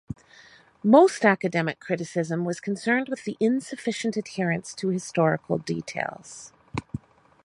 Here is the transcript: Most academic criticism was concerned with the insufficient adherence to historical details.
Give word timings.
Most 0.83 1.23
academic 1.25 1.79
criticism 1.79 2.43
was 2.43 2.59
concerned 2.59 3.07
with 3.07 3.23
the 3.23 3.37
insufficient 3.39 4.17
adherence 4.17 4.73
to 4.73 4.87
historical 4.87 5.59
details. 5.59 6.53